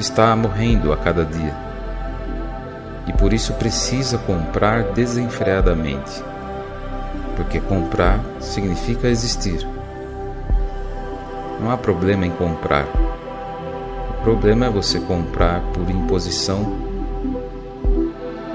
está 0.00 0.34
morrendo 0.36 0.92
a 0.92 0.96
cada 0.96 1.24
dia 1.24 1.54
e 3.06 3.12
por 3.12 3.32
isso 3.32 3.52
precisa 3.54 4.18
comprar 4.18 4.82
desenfreadamente, 4.92 6.22
porque 7.36 7.60
comprar 7.60 8.20
significa 8.40 9.08
existir. 9.08 9.66
Não 11.60 11.70
há 11.70 11.76
problema 11.76 12.26
em 12.26 12.30
comprar 12.30 12.86
o 14.18 14.20
problema 14.22 14.66
é 14.66 14.68
você 14.68 14.98
comprar 14.98 15.60
por 15.72 15.88
imposição 15.88 16.76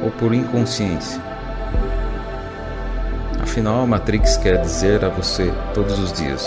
ou 0.03 0.11
por 0.11 0.33
inconsciência. 0.33 1.21
Afinal, 3.41 3.81
a 3.81 3.87
Matrix 3.87 4.35
quer 4.35 4.59
dizer 4.59 5.03
a 5.05 5.09
você 5.09 5.53
todos 5.73 5.97
os 5.97 6.11
dias: 6.11 6.45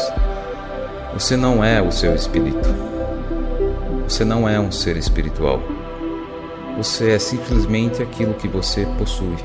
você 1.14 1.34
não 1.34 1.64
é 1.64 1.80
o 1.80 1.90
seu 1.90 2.14
espírito. 2.14 2.95
Você 4.08 4.24
não 4.24 4.48
é 4.48 4.58
um 4.60 4.70
ser 4.70 4.96
espiritual. 4.96 5.60
Você 6.76 7.10
é 7.10 7.18
simplesmente 7.18 8.00
aquilo 8.00 8.34
que 8.34 8.46
você 8.46 8.86
possui. 8.96 9.36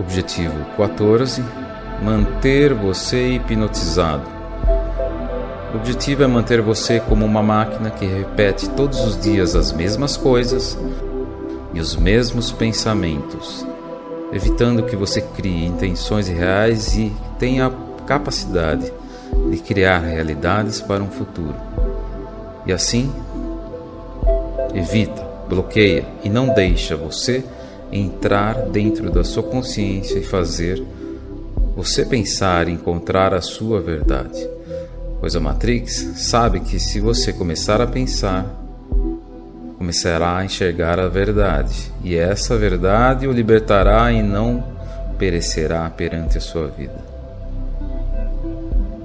Objetivo 0.00 0.64
14: 0.76 1.44
manter 2.02 2.74
você 2.74 3.34
hipnotizado. 3.34 4.24
O 5.72 5.76
objetivo 5.76 6.24
é 6.24 6.26
manter 6.26 6.60
você 6.60 6.98
como 6.98 7.24
uma 7.24 7.42
máquina 7.42 7.90
que 7.90 8.04
repete 8.04 8.68
todos 8.70 8.98
os 9.00 9.20
dias 9.20 9.54
as 9.54 9.70
mesmas 9.70 10.16
coisas 10.16 10.76
e 11.72 11.78
os 11.78 11.94
mesmos 11.94 12.50
pensamentos, 12.50 13.64
evitando 14.32 14.82
que 14.82 14.96
você 14.96 15.20
crie 15.20 15.66
intenções 15.66 16.26
reais 16.26 16.96
e 16.96 17.14
tenha 17.38 17.66
a 17.66 18.04
capacidade 18.04 18.92
de 19.50 19.58
criar 19.58 19.98
realidades 19.98 20.80
para 20.80 21.02
um 21.02 21.10
futuro. 21.10 21.54
E 22.66 22.72
assim, 22.72 23.12
evita, 24.74 25.26
bloqueia 25.48 26.04
e 26.22 26.28
não 26.28 26.52
deixa 26.52 26.96
você 26.96 27.44
entrar 27.90 28.54
dentro 28.66 29.10
da 29.10 29.24
sua 29.24 29.42
consciência 29.42 30.18
e 30.18 30.24
fazer 30.24 30.82
você 31.74 32.04
pensar 32.04 32.68
e 32.68 32.72
encontrar 32.72 33.32
a 33.32 33.40
sua 33.40 33.80
verdade 33.80 34.58
pois 35.20 35.34
a 35.34 35.40
Matrix 35.40 36.12
sabe 36.16 36.60
que 36.60 36.78
se 36.78 37.00
você 37.00 37.32
começar 37.32 37.80
a 37.80 37.86
pensar, 37.86 38.46
começará 39.76 40.36
a 40.36 40.44
enxergar 40.44 40.98
a 40.98 41.08
verdade, 41.08 41.92
e 42.02 42.16
essa 42.16 42.56
verdade 42.56 43.26
o 43.26 43.32
libertará 43.32 44.12
e 44.12 44.22
não 44.22 44.64
perecerá 45.18 45.88
perante 45.90 46.38
a 46.38 46.40
sua 46.40 46.68
vida. 46.68 47.17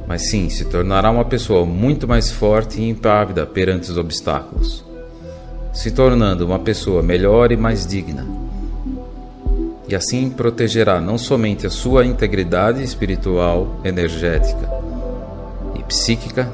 Mas 0.08 0.30
sim, 0.30 0.50
se 0.50 0.66
tornará 0.66 1.10
uma 1.10 1.26
pessoa 1.26 1.66
muito 1.66 2.08
mais 2.08 2.32
forte 2.32 2.82
e 2.82 2.90
impávida 2.90 3.46
perante 3.46 3.90
os 3.90 3.98
obstáculos, 3.98 4.84
se 5.72 5.92
tornando 5.92 6.46
uma 6.46 6.60
pessoa 6.60 7.02
melhor 7.02 7.52
e 7.52 7.58
mais 7.58 7.88
digna. 7.88 8.28
E 9.88 9.96
assim 9.96 10.30
protegerá 10.30 11.00
não 11.00 11.18
somente 11.18 11.68
a 11.68 11.70
sua 11.70 12.06
integridade 12.06 12.82
espiritual 12.84 13.80
energética, 13.84 14.84
psíquica 15.94 16.52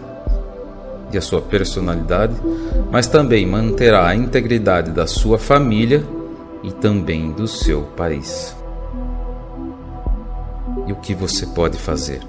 e 1.11 1.17
a 1.17 1.21
sua 1.21 1.41
personalidade, 1.41 2.35
mas 2.91 3.07
também 3.07 3.45
manterá 3.45 4.07
a 4.07 4.15
integridade 4.15 4.91
da 4.91 5.07
sua 5.07 5.39
família 5.39 6.03
e 6.61 6.71
também 6.71 7.31
do 7.31 7.47
seu 7.47 7.83
país. 7.95 8.55
E 10.85 10.91
o 10.91 10.97
que 10.97 11.15
você 11.15 11.45
pode 11.47 11.77
fazer 11.77 12.21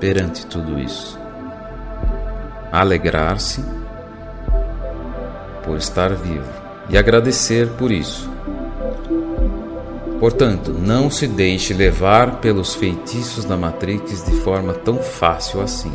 perante 0.00 0.46
tudo 0.46 0.78
isso? 0.78 1.18
Alegrar-se 2.70 3.64
por 5.64 5.76
estar 5.76 6.14
vivo 6.14 6.50
e 6.88 6.96
agradecer 6.96 7.68
por 7.70 7.90
isso. 7.90 8.30
Portanto, 10.20 10.72
não 10.72 11.10
se 11.10 11.26
deixe 11.26 11.74
levar 11.74 12.40
pelos 12.40 12.74
feitiços 12.74 13.44
da 13.44 13.56
Matrix 13.56 14.24
de 14.24 14.32
forma 14.40 14.72
tão 14.72 14.98
fácil 14.98 15.60
assim 15.60 15.92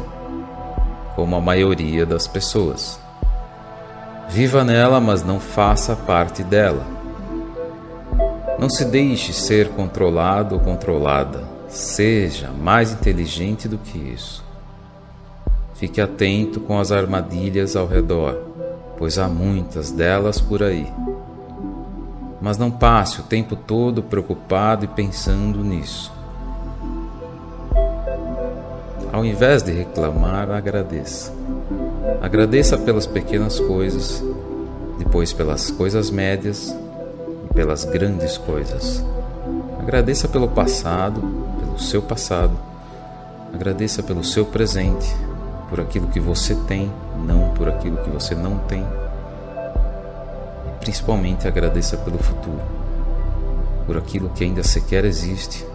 como 1.15 1.35
a 1.35 1.41
maioria 1.41 2.05
das 2.05 2.27
pessoas. 2.27 2.99
Viva 4.29 4.63
nela, 4.63 4.99
mas 4.99 5.23
não 5.23 5.39
faça 5.39 5.95
parte 5.95 6.43
dela. 6.43 6.85
Não 8.57 8.69
se 8.69 8.85
deixe 8.85 9.33
ser 9.33 9.69
controlado 9.69 10.55
ou 10.55 10.61
controlada. 10.61 11.43
Seja 11.71 12.51
mais 12.51 12.91
inteligente 12.91 13.65
do 13.65 13.77
que 13.77 13.97
isso. 13.97 14.43
Fique 15.75 16.01
atento 16.01 16.59
com 16.59 16.77
as 16.77 16.91
armadilhas 16.91 17.77
ao 17.77 17.87
redor, 17.87 18.37
pois 18.97 19.17
há 19.17 19.29
muitas 19.29 19.89
delas 19.89 20.41
por 20.41 20.61
aí. 20.61 20.91
Mas 22.41 22.57
não 22.57 22.69
passe 22.69 23.21
o 23.21 23.23
tempo 23.23 23.55
todo 23.55 24.03
preocupado 24.03 24.83
e 24.83 24.87
pensando 24.89 25.63
nisso. 25.63 26.11
Ao 29.13 29.23
invés 29.23 29.63
de 29.63 29.71
reclamar, 29.71 30.51
agradeça. 30.51 31.33
Agradeça 32.21 32.77
pelas 32.77 33.07
pequenas 33.07 33.61
coisas, 33.61 34.21
depois 34.99 35.31
pelas 35.31 35.71
coisas 35.71 36.11
médias 36.11 36.75
e 37.49 37.53
pelas 37.53 37.85
grandes 37.85 38.37
coisas. 38.37 39.03
Agradeça 39.79 40.27
pelo 40.27 40.49
passado, 40.49 41.50
seu 41.81 42.01
passado. 42.01 42.57
Agradeça 43.53 44.01
pelo 44.01 44.23
seu 44.23 44.45
presente, 44.45 45.15
por 45.69 45.79
aquilo 45.79 46.07
que 46.07 46.19
você 46.19 46.55
tem, 46.67 46.91
não 47.25 47.53
por 47.53 47.67
aquilo 47.67 47.97
que 47.97 48.09
você 48.09 48.35
não 48.35 48.57
tem. 48.59 48.85
E 50.67 50.79
principalmente 50.79 51.47
agradeça 51.47 51.97
pelo 51.97 52.17
futuro, 52.17 52.61
por 53.85 53.97
aquilo 53.97 54.29
que 54.29 54.43
ainda 54.43 54.63
sequer 54.63 55.03
existe 55.05 55.65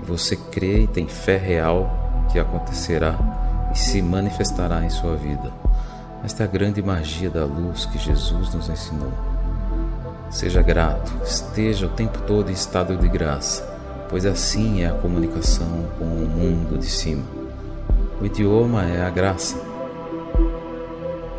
e 0.00 0.04
você 0.04 0.36
crê 0.36 0.82
e 0.82 0.86
tem 0.86 1.08
fé 1.08 1.36
real 1.36 2.26
que 2.30 2.38
acontecerá 2.38 3.18
e 3.72 3.78
se 3.78 4.02
manifestará 4.02 4.84
em 4.84 4.90
sua 4.90 5.16
vida. 5.16 5.52
Esta 6.24 6.42
é 6.42 6.46
a 6.46 6.50
grande 6.50 6.82
magia 6.82 7.30
da 7.30 7.44
luz 7.44 7.86
que 7.86 7.98
Jesus 7.98 8.52
nos 8.52 8.68
ensinou. 8.68 9.12
Seja 10.30 10.60
grato, 10.60 11.12
esteja 11.24 11.86
o 11.86 11.90
tempo 11.90 12.18
todo 12.22 12.50
em 12.50 12.54
estado 12.54 12.96
de 12.96 13.08
graça, 13.08 13.75
pois 14.08 14.24
assim 14.24 14.82
é 14.82 14.88
a 14.88 14.94
comunicação 14.94 15.86
com 15.98 16.04
o 16.04 16.28
mundo 16.28 16.78
de 16.78 16.86
cima. 16.86 17.22
O 18.20 18.24
idioma 18.24 18.84
é 18.84 19.04
a 19.04 19.10
graça. 19.10 19.56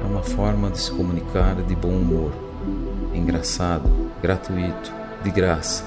É 0.01 0.05
uma 0.05 0.21
forma 0.21 0.69
de 0.69 0.79
se 0.79 0.91
comunicar 0.91 1.55
de 1.55 1.75
bom 1.75 1.89
humor, 1.89 2.31
engraçado, 3.13 3.89
gratuito, 4.21 4.93
de 5.23 5.31
graça, 5.31 5.83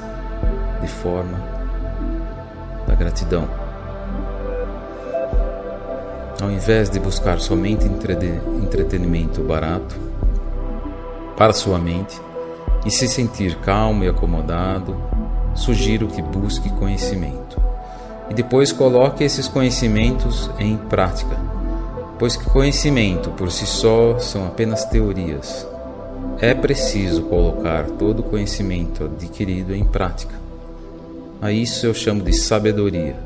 de 0.80 0.88
forma 0.88 1.38
da 2.86 2.94
gratidão. 2.94 3.48
Ao 6.40 6.50
invés 6.50 6.88
de 6.88 6.98
buscar 6.98 7.38
somente 7.38 7.86
entretenimento 7.86 9.42
barato 9.42 9.94
para 11.36 11.52
sua 11.52 11.78
mente 11.78 12.20
e 12.84 12.90
se 12.90 13.06
sentir 13.06 13.56
calmo 13.56 14.04
e 14.04 14.08
acomodado, 14.08 15.09
sugiro 15.54 16.08
que 16.08 16.22
busque 16.22 16.70
conhecimento. 16.70 17.60
e 18.30 18.34
depois 18.34 18.70
coloque 18.70 19.24
esses 19.24 19.48
conhecimentos 19.48 20.48
em 20.56 20.76
prática, 20.76 21.36
pois 22.16 22.36
que 22.36 22.48
conhecimento 22.48 23.30
por 23.30 23.50
si 23.50 23.66
só 23.66 24.18
são 24.20 24.46
apenas 24.46 24.84
teorias. 24.84 25.66
É 26.40 26.54
preciso 26.54 27.24
colocar 27.24 27.84
todo 27.98 28.20
o 28.20 28.22
conhecimento 28.22 29.04
adquirido 29.04 29.74
em 29.74 29.84
prática. 29.84 30.34
A 31.42 31.50
isso 31.50 31.86
eu 31.86 31.92
chamo 31.92 32.22
de 32.22 32.32
sabedoria. 32.32 33.16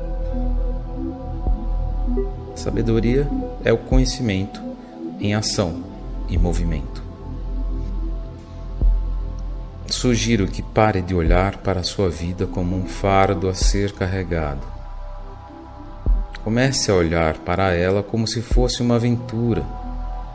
Sabedoria 2.55 3.27
é 3.63 3.71
o 3.71 3.77
conhecimento 3.77 4.59
em 5.19 5.35
ação 5.35 5.83
e 6.27 6.37
movimento. 6.37 7.04
Sugiro 9.95 10.45
que 10.45 10.61
pare 10.61 11.01
de 11.01 11.15
olhar 11.15 11.55
para 11.59 11.79
a 11.79 11.83
sua 11.83 12.09
vida 12.09 12.45
como 12.45 12.75
um 12.75 12.85
fardo 12.85 13.47
a 13.47 13.53
ser 13.53 13.93
carregado. 13.93 14.59
Comece 16.43 16.91
a 16.91 16.93
olhar 16.93 17.37
para 17.37 17.73
ela 17.73 18.03
como 18.03 18.27
se 18.27 18.41
fosse 18.41 18.81
uma 18.81 18.97
aventura 18.97 19.65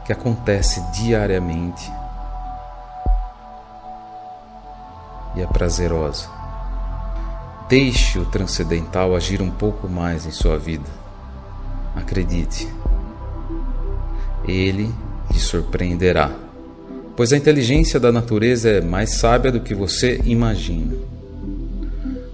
que 0.07 0.15
acontece 0.15 0.81
diariamente 0.93 1.93
e 5.37 5.43
é 5.43 5.47
prazerosa. 5.47 6.27
Deixe 7.69 8.19
o 8.19 8.25
transcendental 8.25 9.15
agir 9.15 9.43
um 9.43 9.51
pouco 9.51 9.87
mais 9.87 10.25
em 10.25 10.31
sua 10.31 10.59
vida. 10.59 10.89
Acredite, 11.95 12.67
ele 14.43 14.93
lhe 15.31 15.39
surpreenderá, 15.39 16.31
pois 17.21 17.35
a 17.35 17.37
inteligência 17.37 18.01
da 18.01 18.11
natureza 18.11 18.71
é 18.71 18.81
mais 18.81 19.11
sábia 19.11 19.53
do 19.53 19.61
que 19.61 19.75
você 19.75 20.23
imagina. 20.25 20.95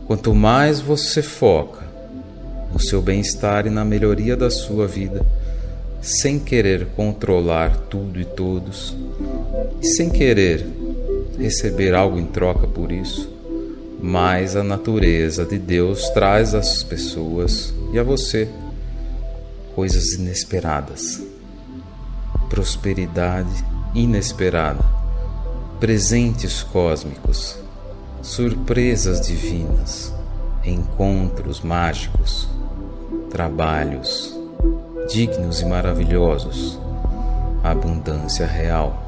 Quanto 0.06 0.32
mais 0.32 0.78
você 0.78 1.22
foca 1.22 1.82
no 2.72 2.78
seu 2.78 3.02
bem-estar 3.02 3.66
e 3.66 3.70
na 3.70 3.84
melhoria 3.84 4.36
da 4.36 4.48
sua 4.48 4.86
vida, 4.86 5.26
sem 6.00 6.38
querer 6.38 6.86
controlar 6.94 7.76
tudo 7.90 8.20
e 8.20 8.24
todos, 8.24 8.96
e 9.82 9.88
sem 9.88 10.08
querer 10.08 10.64
receber 11.36 11.92
algo 11.92 12.16
em 12.16 12.26
troca 12.26 12.68
por 12.68 12.92
isso, 12.92 13.28
mas 14.00 14.54
a 14.54 14.62
natureza 14.62 15.44
de 15.44 15.58
Deus 15.58 16.08
traz 16.10 16.54
às 16.54 16.84
pessoas 16.84 17.74
e 17.92 17.98
a 17.98 18.04
você 18.04 18.48
coisas 19.74 20.12
inesperadas, 20.12 21.20
prosperidade 22.48 23.74
inesperada, 23.94 24.84
presentes 25.80 26.62
cósmicos, 26.62 27.58
surpresas 28.22 29.26
divinas, 29.26 30.12
encontros 30.64 31.60
mágicos, 31.60 32.48
trabalhos 33.30 34.34
dignos 35.08 35.60
e 35.60 35.64
maravilhosos, 35.66 36.78
abundância 37.62 38.46
real 38.46 39.06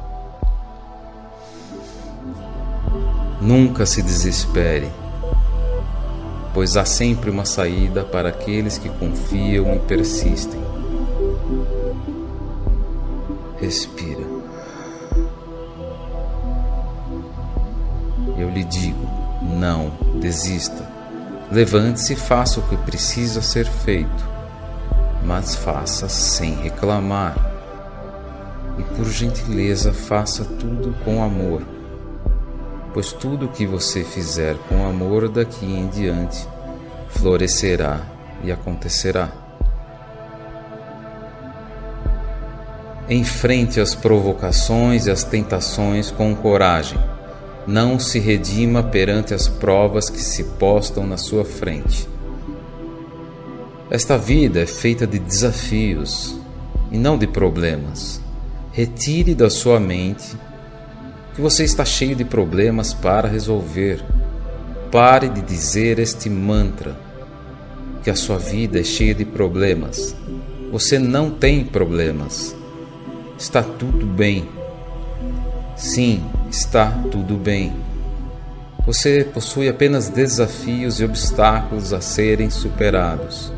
Nunca 3.41 3.85
se 3.85 4.01
desespere, 4.01 4.89
pois 6.53 6.75
há 6.75 6.83
sempre 6.83 7.29
uma 7.29 7.45
saída 7.45 8.03
para 8.03 8.27
aqueles 8.27 8.77
que 8.77 8.89
confiam 8.89 9.73
e 9.73 9.79
persistem. 9.79 10.59
Respira. 13.61 14.18
Eu 18.39 18.49
lhe 18.49 18.63
digo: 18.63 19.07
não 19.41 19.91
desista. 20.19 20.87
Levante-se 21.51 22.13
e 22.13 22.15
faça 22.15 22.59
o 22.59 22.63
que 22.63 22.77
precisa 22.77 23.41
ser 23.41 23.65
feito, 23.65 24.29
mas 25.23 25.55
faça 25.55 26.07
sem 26.07 26.55
reclamar. 26.55 27.35
E 28.77 28.83
por 28.95 29.05
gentileza, 29.09 29.91
faça 29.91 30.45
tudo 30.45 30.95
com 31.03 31.23
amor 31.23 31.61
pois 32.93 33.11
tudo 33.11 33.45
o 33.45 33.49
que 33.49 33.65
você 33.65 34.03
fizer 34.03 34.55
com 34.67 34.85
amor 34.85 35.29
daqui 35.29 35.65
em 35.65 35.87
diante 35.87 36.47
florescerá 37.09 38.01
e 38.43 38.51
acontecerá. 38.51 39.29
Enfrente 43.09 43.79
as 43.79 43.95
provocações 43.95 45.07
e 45.07 45.11
as 45.11 45.23
tentações 45.23 46.11
com 46.11 46.35
coragem. 46.35 46.99
Não 47.69 47.99
se 47.99 48.17
redima 48.17 48.81
perante 48.81 49.31
as 49.31 49.47
provas 49.47 50.09
que 50.09 50.19
se 50.19 50.43
postam 50.43 51.05
na 51.05 51.17
sua 51.17 51.45
frente. 51.45 52.09
Esta 53.91 54.17
vida 54.17 54.59
é 54.59 54.65
feita 54.65 55.05
de 55.05 55.19
desafios 55.19 56.35
e 56.91 56.97
não 56.97 57.15
de 57.15 57.27
problemas. 57.27 58.19
Retire 58.71 59.35
da 59.35 59.51
sua 59.51 59.79
mente 59.79 60.35
que 61.35 61.41
você 61.41 61.63
está 61.63 61.85
cheio 61.85 62.15
de 62.15 62.25
problemas 62.25 62.91
para 62.91 63.27
resolver. 63.27 64.03
Pare 64.91 65.29
de 65.29 65.41
dizer 65.43 65.99
este 65.99 66.27
mantra 66.27 66.97
que 68.03 68.09
a 68.09 68.15
sua 68.15 68.39
vida 68.39 68.79
é 68.79 68.83
cheia 68.83 69.13
de 69.13 69.25
problemas. 69.25 70.15
Você 70.71 70.97
não 70.97 71.29
tem 71.29 71.63
problemas. 71.63 72.55
Está 73.37 73.61
tudo 73.61 74.07
bem. 74.07 74.49
Sim, 75.77 76.23
está 76.49 76.91
tudo 77.11 77.35
bem. 77.35 77.73
Você 78.85 79.23
possui 79.23 79.69
apenas 79.69 80.09
desafios 80.09 80.99
e 80.99 81.05
obstáculos 81.05 81.93
a 81.93 82.01
serem 82.01 82.49
superados. 82.49 83.53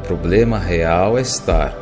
O 0.00 0.06
problema 0.06 0.58
real 0.58 1.16
é 1.16 1.20
estar 1.20 1.76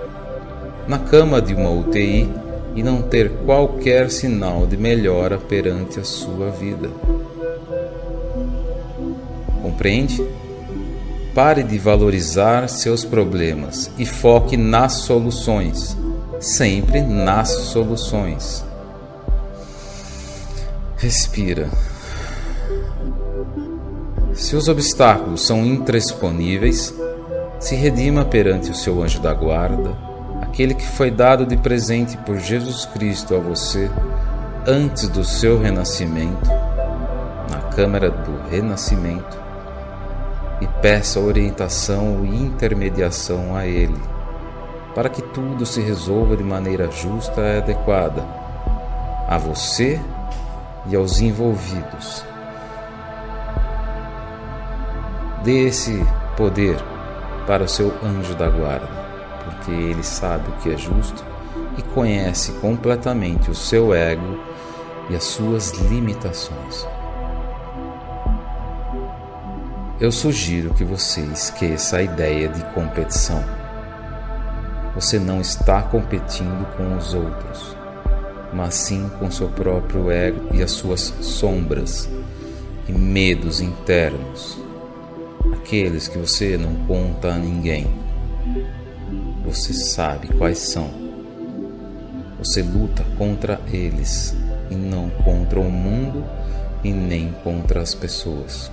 na 0.86 0.98
cama 0.98 1.40
de 1.40 1.54
uma 1.54 1.70
UTI 1.70 2.28
e 2.74 2.82
não 2.82 3.00
ter 3.00 3.30
qualquer 3.46 4.10
sinal 4.10 4.66
de 4.66 4.76
melhora 4.76 5.38
perante 5.38 5.98
a 6.00 6.04
sua 6.04 6.50
vida. 6.50 6.90
Compreende? 9.62 10.22
Pare 11.34 11.62
de 11.62 11.78
valorizar 11.78 12.68
seus 12.68 13.04
problemas 13.04 13.90
e 13.98 14.04
foque 14.04 14.56
nas 14.56 14.92
soluções, 14.92 15.96
sempre 16.38 17.00
nas 17.00 17.48
soluções. 17.48 18.64
Respira. 21.04 21.68
Se 24.32 24.56
os 24.56 24.68
obstáculos 24.68 25.46
são 25.46 25.62
intransponíveis, 25.62 26.94
se 27.60 27.74
redima 27.74 28.24
perante 28.24 28.70
o 28.70 28.74
seu 28.74 29.02
anjo 29.02 29.20
da 29.20 29.34
guarda 29.34 29.94
aquele 30.40 30.72
que 30.72 30.86
foi 30.86 31.10
dado 31.10 31.44
de 31.44 31.58
presente 31.58 32.16
por 32.16 32.38
Jesus 32.38 32.86
Cristo 32.86 33.34
a 33.34 33.38
você 33.38 33.90
antes 34.66 35.06
do 35.10 35.22
seu 35.24 35.60
renascimento, 35.60 36.48
na 37.50 37.60
câmara 37.74 38.08
do 38.08 38.48
renascimento, 38.48 39.38
e 40.62 40.66
peça 40.80 41.20
orientação 41.20 42.24
e 42.24 42.34
intermediação 42.34 43.54
a 43.54 43.66
Ele, 43.66 44.00
para 44.94 45.10
que 45.10 45.20
tudo 45.20 45.66
se 45.66 45.82
resolva 45.82 46.34
de 46.34 46.42
maneira 46.42 46.90
justa 46.90 47.42
e 47.42 47.58
adequada 47.58 48.24
a 49.28 49.36
você 49.36 50.00
e 50.86 50.96
aos 50.96 51.20
envolvidos. 51.20 52.24
Dê 55.42 55.66
esse 55.66 56.04
poder 56.36 56.76
para 57.46 57.64
o 57.64 57.68
seu 57.68 57.92
anjo 58.02 58.34
da 58.34 58.48
guarda 58.48 59.04
porque 59.44 59.70
ele 59.70 60.02
sabe 60.02 60.48
o 60.48 60.52
que 60.54 60.72
é 60.72 60.76
justo 60.76 61.24
e 61.76 61.82
conhece 61.82 62.52
completamente 62.54 63.50
o 63.50 63.54
seu 63.54 63.94
ego 63.94 64.40
e 65.10 65.16
as 65.16 65.24
suas 65.24 65.72
limitações. 65.72 66.86
Eu 70.00 70.10
sugiro 70.10 70.74
que 70.74 70.84
você 70.84 71.20
esqueça 71.20 71.98
a 71.98 72.02
ideia 72.02 72.48
de 72.48 72.64
competição. 72.72 73.42
Você 74.94 75.18
não 75.18 75.40
está 75.40 75.82
competindo 75.82 76.66
com 76.76 76.96
os 76.96 77.14
outros, 77.14 77.76
mas 78.54 78.74
sim 78.74 79.10
com 79.18 79.30
seu 79.30 79.48
próprio 79.48 80.10
ego 80.10 80.54
e 80.54 80.62
as 80.62 80.70
suas 80.70 81.12
sombras 81.20 82.08
e 82.88 82.92
medos 82.92 83.60
internos, 83.60 84.58
aqueles 85.52 86.08
que 86.08 86.18
você 86.18 86.56
não 86.56 86.74
conta 86.86 87.32
a 87.32 87.38
ninguém 87.38 88.04
você 89.44 89.74
sabe 89.74 90.28
quais 90.28 90.58
são. 90.58 90.90
Você 92.38 92.62
luta 92.62 93.04
contra 93.18 93.60
eles 93.70 94.34
e 94.70 94.74
não 94.74 95.10
contra 95.10 95.60
o 95.60 95.70
mundo 95.70 96.24
e 96.82 96.90
nem 96.90 97.30
contra 97.44 97.80
as 97.80 97.94
pessoas. 97.94 98.72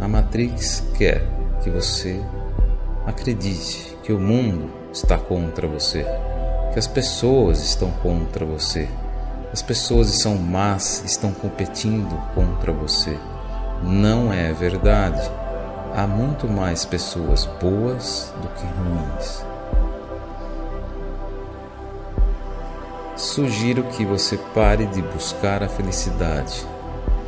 A 0.00 0.06
Matrix 0.06 0.84
quer 0.96 1.24
que 1.62 1.70
você 1.70 2.20
acredite 3.06 3.96
que 4.02 4.12
o 4.12 4.20
mundo 4.20 4.70
está 4.92 5.16
contra 5.16 5.66
você, 5.66 6.04
que 6.72 6.78
as 6.78 6.86
pessoas 6.86 7.62
estão 7.62 7.90
contra 8.02 8.44
você, 8.44 8.88
as 9.52 9.62
pessoas 9.62 10.08
são 10.08 10.36
más 10.36 11.02
estão 11.06 11.32
competindo 11.32 12.14
contra 12.34 12.70
você. 12.72 13.18
Não 13.82 14.32
é 14.32 14.52
verdade. 14.52 15.30
há 15.94 16.06
muito 16.06 16.46
mais 16.46 16.84
pessoas 16.84 17.46
boas 17.60 18.32
do 18.42 18.48
que 18.48 18.66
ruins. 18.66 19.44
Sugiro 23.16 23.82
que 23.84 24.04
você 24.04 24.36
pare 24.54 24.86
de 24.86 25.02
buscar 25.02 25.62
a 25.62 25.68
felicidade, 25.68 26.64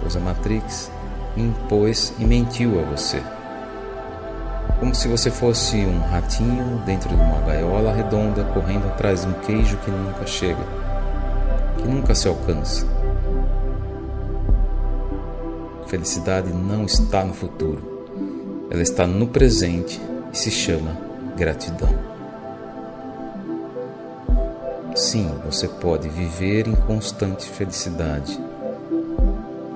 pois 0.00 0.14
a 0.14 0.20
Matrix 0.20 0.90
impôs 1.37 2.12
e 2.18 2.24
mentiu 2.24 2.79
a 2.79 2.85
você. 2.85 3.22
Como 4.81 4.95
se 4.95 5.09
você 5.09 5.31
fosse 5.31 5.77
um 5.77 6.01
ratinho 6.01 6.79
dentro 6.87 7.11
de 7.11 7.14
uma 7.14 7.38
gaiola 7.43 7.93
redonda 7.93 8.43
correndo 8.45 8.87
atrás 8.87 9.21
de 9.21 9.29
um 9.29 9.35
queijo 9.35 9.77
que 9.77 9.90
nunca 9.90 10.27
chega, 10.27 10.64
que 11.77 11.87
nunca 11.87 12.14
se 12.14 12.27
alcança. 12.27 12.87
Felicidade 15.87 16.51
não 16.51 16.87
está 16.87 17.23
no 17.23 17.35
futuro, 17.35 18.07
ela 18.71 18.81
está 18.81 19.07
no 19.07 19.27
presente 19.27 20.01
e 20.33 20.38
se 20.38 20.51
chama 20.51 20.97
gratidão. 21.37 21.90
Sim, 24.97 25.31
você 25.45 25.69
pode 25.69 26.09
viver 26.09 26.66
em 26.66 26.75
constante 26.75 27.47
felicidade. 27.47 28.40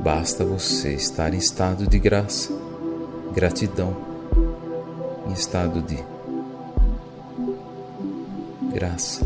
Basta 0.02 0.46
você 0.46 0.94
estar 0.94 1.34
em 1.34 1.38
estado 1.38 1.86
de 1.86 1.98
graça, 1.98 2.50
gratidão, 3.34 4.13
estado 5.34 5.82
de 5.82 6.02
graça, 8.72 9.24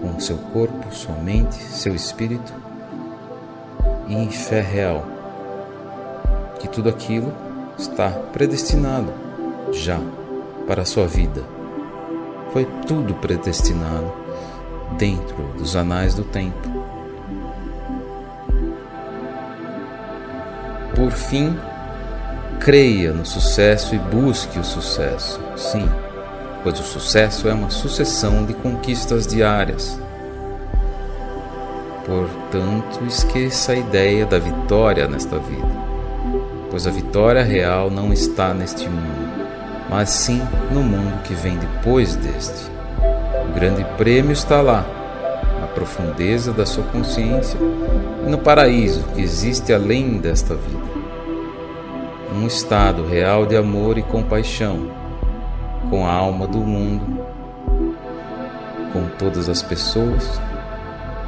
com 0.00 0.18
seu 0.18 0.38
corpo, 0.38 0.94
sua 0.94 1.16
mente, 1.16 1.56
seu 1.56 1.94
espírito 1.94 2.52
e 4.08 4.14
em 4.14 4.30
fé 4.30 4.60
real 4.60 5.04
que 6.58 6.68
tudo 6.68 6.88
aquilo 6.88 7.32
está 7.76 8.10
predestinado 8.10 9.12
já 9.72 9.98
para 10.66 10.82
a 10.82 10.86
sua 10.86 11.06
vida. 11.06 11.42
Foi 12.52 12.64
tudo 12.86 13.14
predestinado 13.14 14.12
dentro 14.96 15.36
dos 15.58 15.74
anais 15.74 16.14
do 16.14 16.22
tempo. 16.22 16.68
Por 20.94 21.10
fim, 21.10 21.56
creia 22.64 23.12
no 23.12 23.24
sucesso 23.24 23.94
e 23.94 23.98
busque 23.98 24.58
o 24.58 24.64
sucesso. 24.64 25.40
Sim, 25.56 25.88
pois 26.62 26.80
o 26.80 26.82
sucesso 26.82 27.48
é 27.48 27.52
uma 27.52 27.70
sucessão 27.70 28.44
de 28.44 28.54
conquistas 28.54 29.26
diárias. 29.26 29.98
Portanto, 32.06 33.04
esqueça 33.06 33.72
a 33.72 33.76
ideia 33.76 34.26
da 34.26 34.38
vitória 34.38 35.06
nesta 35.06 35.38
vida 35.38 35.92
pois 36.72 36.86
a 36.86 36.90
vitória 36.90 37.42
real 37.42 37.90
não 37.90 38.14
está 38.14 38.54
neste 38.54 38.88
mundo, 38.88 39.44
mas 39.90 40.08
sim 40.08 40.40
no 40.70 40.82
mundo 40.82 41.22
que 41.22 41.34
vem 41.34 41.54
depois 41.58 42.16
deste. 42.16 42.70
O 43.50 43.52
grande 43.52 43.84
prêmio 43.98 44.32
está 44.32 44.62
lá, 44.62 44.82
na 45.60 45.66
profundeza 45.66 46.50
da 46.50 46.64
sua 46.64 46.84
consciência 46.84 47.58
e 48.26 48.30
no 48.30 48.38
paraíso 48.38 49.04
que 49.14 49.20
existe 49.20 49.70
além 49.70 50.16
desta 50.16 50.54
vida. 50.54 51.01
Um 52.34 52.46
estado 52.46 53.06
real 53.06 53.44
de 53.44 53.56
amor 53.56 53.98
e 53.98 54.02
compaixão 54.02 54.90
com 55.90 56.06
a 56.06 56.12
alma 56.12 56.46
do 56.46 56.58
mundo, 56.58 57.26
com 58.90 59.06
todas 59.18 59.50
as 59.50 59.62
pessoas 59.62 60.40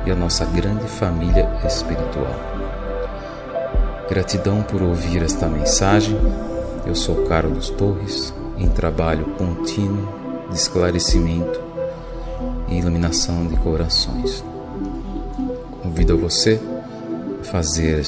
e 0.06 0.10
a 0.10 0.14
nossa 0.14 0.46
grande 0.46 0.86
família 0.86 1.46
espiritual. 1.66 2.34
Gratidão 4.08 4.62
por 4.62 4.82
ouvir 4.82 5.22
esta 5.22 5.46
mensagem. 5.46 6.18
Eu 6.86 6.94
sou 6.94 7.26
Carlos 7.26 7.68
Torres, 7.70 8.32
em 8.56 8.68
trabalho 8.70 9.26
contínuo 9.36 10.08
de 10.48 10.56
esclarecimento 10.56 11.60
e 12.68 12.78
iluminação 12.78 13.46
de 13.46 13.56
corações. 13.56 14.42
Convido 15.82 16.16
você 16.16 16.58
a 17.40 17.44
fazer 17.44 18.06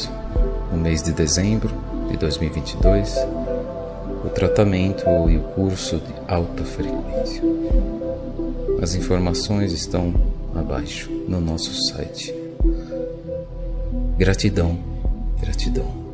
no 0.72 0.78
mês 0.78 1.02
de 1.02 1.12
dezembro 1.12 1.85
de 2.08 2.16
2022 2.16 3.16
o 4.24 4.28
tratamento 4.28 5.04
e 5.30 5.36
o 5.36 5.42
curso 5.54 5.98
de 5.98 6.12
alta 6.26 6.64
frequência. 6.64 7.42
As 8.82 8.94
informações 8.94 9.72
estão 9.72 10.12
abaixo 10.54 11.10
no 11.28 11.40
nosso 11.40 11.72
site. 11.88 12.34
Gratidão 14.18 14.96
Gratidão. 15.40 16.05